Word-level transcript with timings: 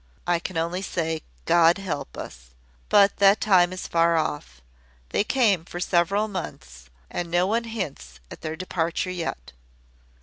I 0.25 0.39
can 0.39 0.57
only 0.57 0.81
say, 0.81 1.21
`God 1.45 1.77
help 1.77 2.17
us!' 2.17 2.55
But 2.89 3.17
that 3.17 3.39
time 3.39 3.71
is 3.71 3.85
far 3.87 4.17
off. 4.17 4.59
They 5.09 5.23
came 5.23 5.63
for 5.63 5.79
several 5.79 6.27
months, 6.27 6.89
and 7.11 7.29
no 7.29 7.45
one 7.45 7.65
hints 7.65 8.19
at 8.31 8.41
their 8.41 8.55
departure 8.55 9.11
yet. 9.11 9.51